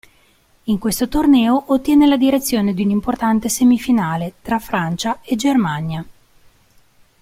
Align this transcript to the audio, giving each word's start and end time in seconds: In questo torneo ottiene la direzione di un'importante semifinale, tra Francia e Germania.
In 0.63 0.79
questo 0.79 1.07
torneo 1.07 1.65
ottiene 1.67 2.07
la 2.07 2.17
direzione 2.17 2.73
di 2.73 2.81
un'importante 2.81 3.49
semifinale, 3.49 4.33
tra 4.41 4.57
Francia 4.57 5.21
e 5.21 5.35
Germania. 5.35 6.03